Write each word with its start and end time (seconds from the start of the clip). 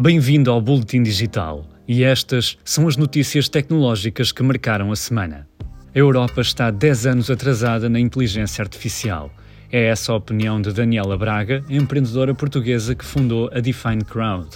Bem-vindo 0.00 0.52
ao 0.52 0.60
Boletim 0.60 1.02
Digital 1.02 1.66
e 1.88 2.04
estas 2.04 2.56
são 2.64 2.86
as 2.86 2.96
notícias 2.96 3.48
tecnológicas 3.48 4.30
que 4.30 4.44
marcaram 4.44 4.92
a 4.92 4.96
semana. 4.96 5.48
A 5.92 5.98
Europa 5.98 6.40
está 6.40 6.70
10 6.70 7.06
anos 7.06 7.30
atrasada 7.32 7.88
na 7.88 7.98
inteligência 7.98 8.62
artificial. 8.62 9.28
É 9.72 9.86
essa 9.86 10.12
a 10.12 10.14
opinião 10.14 10.62
de 10.62 10.72
Daniela 10.72 11.18
Braga, 11.18 11.64
empreendedora 11.68 12.32
portuguesa 12.32 12.94
que 12.94 13.04
fundou 13.04 13.50
a 13.52 13.58
Define 13.58 14.04
Crowd. 14.04 14.48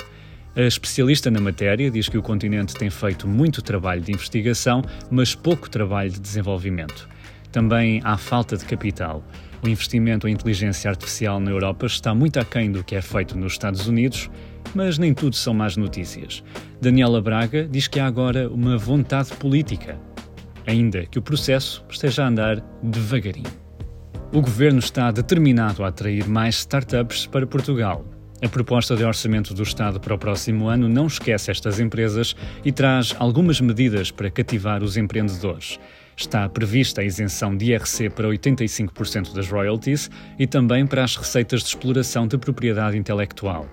A 0.54 0.60
especialista 0.60 1.28
na 1.28 1.40
matéria 1.40 1.90
diz 1.90 2.08
que 2.08 2.16
o 2.16 2.22
continente 2.22 2.74
tem 2.74 2.88
feito 2.88 3.26
muito 3.26 3.60
trabalho 3.62 4.00
de 4.00 4.12
investigação, 4.12 4.80
mas 5.10 5.34
pouco 5.34 5.68
trabalho 5.68 6.10
de 6.10 6.20
desenvolvimento. 6.20 7.08
Também 7.52 8.00
há 8.02 8.16
falta 8.16 8.56
de 8.56 8.64
capital. 8.64 9.22
O 9.62 9.68
investimento 9.68 10.26
em 10.26 10.32
inteligência 10.32 10.90
artificial 10.90 11.38
na 11.38 11.50
Europa 11.52 11.86
está 11.86 12.12
muito 12.12 12.40
aquém 12.40 12.72
do 12.72 12.82
que 12.82 12.96
é 12.96 13.02
feito 13.02 13.38
nos 13.38 13.52
Estados 13.52 13.86
Unidos 13.86 14.28
mas 14.74 14.98
nem 14.98 15.12
tudo 15.12 15.36
são 15.36 15.52
más 15.52 15.76
notícias. 15.76 16.42
Daniela 16.80 17.20
Braga 17.20 17.66
diz 17.68 17.88
que 17.88 18.00
há 18.00 18.06
agora 18.06 18.48
uma 18.48 18.76
vontade 18.76 19.32
política, 19.34 19.98
ainda 20.66 21.04
que 21.06 21.18
o 21.18 21.22
processo 21.22 21.84
esteja 21.88 22.24
a 22.24 22.28
andar 22.28 22.60
devagarinho. 22.82 23.62
O 24.32 24.40
governo 24.40 24.78
está 24.78 25.10
determinado 25.10 25.84
a 25.84 25.88
atrair 25.88 26.26
mais 26.26 26.56
startups 26.56 27.26
para 27.26 27.46
Portugal. 27.46 28.04
A 28.42 28.48
proposta 28.48 28.96
de 28.96 29.04
orçamento 29.04 29.54
do 29.54 29.62
Estado 29.62 30.00
para 30.00 30.14
o 30.14 30.18
próximo 30.18 30.68
ano 30.68 30.88
não 30.88 31.06
esquece 31.06 31.50
estas 31.50 31.78
empresas 31.78 32.34
e 32.64 32.72
traz 32.72 33.14
algumas 33.18 33.60
medidas 33.60 34.10
para 34.10 34.30
cativar 34.30 34.82
os 34.82 34.96
empreendedores. 34.96 35.78
Está 36.16 36.48
prevista 36.48 37.00
a 37.00 37.04
isenção 37.04 37.56
de 37.56 37.72
IRC 37.72 38.10
para 38.10 38.28
85% 38.28 39.32
das 39.32 39.48
royalties 39.48 40.10
e 40.38 40.46
também 40.46 40.86
para 40.86 41.04
as 41.04 41.16
receitas 41.16 41.62
de 41.62 41.68
exploração 41.68 42.26
de 42.26 42.38
propriedade 42.38 42.96
intelectual. 42.96 43.66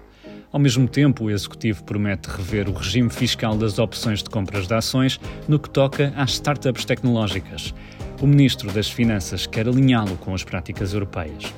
Ao 0.51 0.59
mesmo 0.59 0.87
tempo, 0.87 1.25
o 1.25 1.29
Executivo 1.29 1.83
promete 1.83 2.27
rever 2.27 2.67
o 2.67 2.73
regime 2.73 3.09
fiscal 3.09 3.55
das 3.55 3.77
opções 3.77 4.23
de 4.23 4.29
compras 4.29 4.67
de 4.67 4.73
ações 4.73 5.19
no 5.47 5.59
que 5.59 5.69
toca 5.69 6.11
às 6.15 6.31
startups 6.31 6.85
tecnológicas. 6.85 7.73
O 8.19 8.25
Ministro 8.25 8.71
das 8.71 8.89
Finanças 8.89 9.45
quer 9.45 9.67
alinhá-lo 9.67 10.17
com 10.17 10.33
as 10.33 10.43
práticas 10.43 10.93
europeias. 10.93 11.53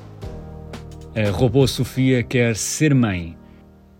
A 1.14 1.30
robô 1.30 1.66
Sofia 1.66 2.22
quer 2.22 2.54
ser 2.54 2.94
mãe. 2.94 3.36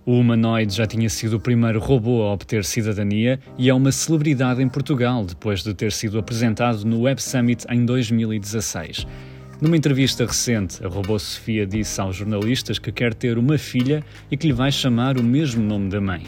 O 0.05 0.19
humanoide 0.19 0.75
já 0.75 0.85
tinha 0.85 1.09
sido 1.09 1.37
o 1.37 1.41
primeiro 1.41 1.79
robô 1.79 2.23
a 2.23 2.33
obter 2.33 2.65
cidadania 2.65 3.39
e 3.57 3.71
é 3.71 3.75
uma 3.75 3.93
celebridade 3.93 4.61
em 4.61 4.69
Portugal 4.69 5.25
depois 5.25 5.63
de 5.63 5.73
ter 5.75 5.93
sido 5.93 6.19
apresentado 6.19 6.85
no 6.85 7.03
Web 7.03 7.23
Summit 7.23 7.65
em 7.71 7.85
2016. 7.85 9.07
Numa 9.61 9.77
entrevista 9.77 10.27
recente, 10.27 10.85
a 10.85 10.89
robô 10.89 11.17
Sofia 11.21 11.65
disse 11.65 12.01
aos 12.01 12.17
jornalistas 12.17 12.81
que 12.81 12.91
quer 12.91 13.15
ter 13.15 13.39
uma 13.39 13.57
filha 13.57 14.05
e 14.29 14.37
que 14.37 14.49
lhe 14.49 14.53
vai 14.53 14.73
chamar 14.73 15.17
o 15.17 15.23
mesmo 15.23 15.63
nome 15.63 15.89
da 15.89 16.01
mãe. 16.01 16.25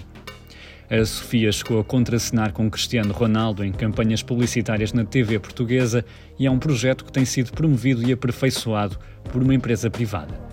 A 0.89 1.05
Sofia 1.05 1.51
chegou 1.51 1.81
a 1.81 1.85
contracenar 1.85 2.53
com 2.53 2.71
Cristiano 2.71 3.13
Ronaldo 3.13 3.65
em 3.65 3.73
campanhas 3.73 4.23
publicitárias 4.23 4.93
na 4.93 5.05
TV 5.05 5.41
portuguesa 5.41 6.05
e 6.39 6.47
é 6.47 6.51
um 6.51 6.61
projeto 6.61 7.05
que 7.05 7.11
tem 7.11 7.25
sido 7.25 7.51
promovido 7.51 8.09
e 8.09 8.13
aperfeiçoado 8.13 8.97
por 9.33 9.43
uma 9.43 9.53
empresa 9.55 9.91
privada. 9.91 10.44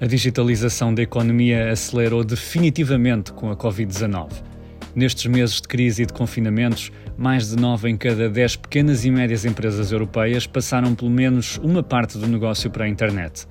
A 0.00 0.06
digitalização 0.06 0.92
da 0.92 1.02
economia 1.02 1.70
acelerou 1.70 2.24
definitivamente 2.24 3.32
com 3.32 3.48
a 3.50 3.56
Covid-19. 3.56 4.42
Nestes 4.92 5.26
meses 5.26 5.60
de 5.60 5.68
crise 5.68 6.02
e 6.02 6.06
de 6.06 6.12
confinamentos, 6.12 6.90
mais 7.16 7.50
de 7.50 7.56
9 7.56 7.88
em 7.90 7.96
cada 7.96 8.28
10 8.28 8.56
pequenas 8.56 9.04
e 9.04 9.10
médias 9.10 9.44
empresas 9.44 9.92
europeias 9.92 10.48
passaram 10.48 10.96
pelo 10.96 11.12
menos 11.12 11.58
uma 11.62 11.80
parte 11.80 12.18
do 12.18 12.26
negócio 12.26 12.68
para 12.70 12.86
a 12.86 12.88
internet. 12.88 13.46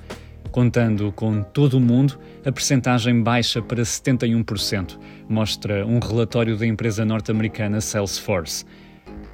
Contando 0.52 1.14
com 1.14 1.41
todo 1.41 1.75
o 1.75 1.81
mundo, 1.81 2.19
a 2.45 2.52
percentagem 2.52 3.23
baixa 3.23 3.61
para 3.61 3.81
71%, 3.81 4.99
mostra 5.30 5.86
um 5.86 5.99
relatório 5.99 6.58
da 6.58 6.67
empresa 6.67 7.05
norte-americana 7.05 7.80
Salesforce. 7.80 8.66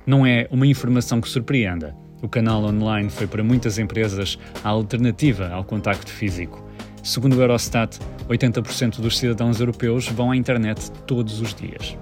Não 0.05 0.25
é 0.25 0.47
uma 0.51 0.67
informação 0.67 1.19
que 1.19 1.27
surpreenda. 1.27 1.95
O 2.21 2.29
canal 2.29 2.63
online 2.63 3.09
foi 3.09 3.25
para 3.25 3.43
muitas 3.43 3.79
empresas 3.79 4.37
a 4.63 4.69
alternativa 4.69 5.49
ao 5.49 5.63
contacto 5.63 6.11
físico. 6.11 6.68
Segundo 7.03 7.37
o 7.37 7.41
Eurostat, 7.41 7.97
80% 8.27 8.99
dos 8.99 9.17
cidadãos 9.17 9.59
europeus 9.59 10.07
vão 10.07 10.31
à 10.31 10.35
internet 10.35 10.91
todos 11.05 11.41
os 11.41 11.53
dias. 11.53 11.97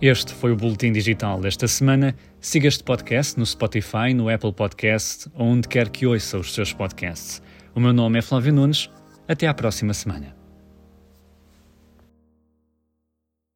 Este 0.00 0.32
foi 0.32 0.50
o 0.50 0.56
Boletim 0.56 0.92
Digital 0.92 1.40
desta 1.40 1.68
semana. 1.68 2.14
Siga 2.40 2.68
este 2.68 2.82
podcast 2.82 3.38
no 3.38 3.44
Spotify, 3.44 4.14
no 4.14 4.30
Apple 4.30 4.52
Podcast 4.52 5.28
ou 5.34 5.46
onde 5.46 5.68
quer 5.68 5.90
que 5.90 6.06
ouça 6.06 6.38
os 6.38 6.54
seus 6.54 6.72
podcasts. 6.72 7.42
O 7.74 7.80
meu 7.80 7.92
nome 7.92 8.18
é 8.18 8.22
Flávio 8.22 8.52
Nunes. 8.52 8.90
Até 9.28 9.46
à 9.46 9.52
próxima 9.52 9.92
semana. 9.92 10.39